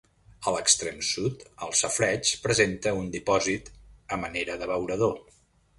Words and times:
A 0.49 0.51
l'extrem 0.53 1.03
sud, 1.09 1.43
el 1.67 1.75
safareig 1.81 2.33
presenta 2.49 2.97
un 3.03 3.15
dipòsit 3.19 3.73
a 4.17 4.23
manera 4.25 4.63
d'abeurador. 4.65 5.19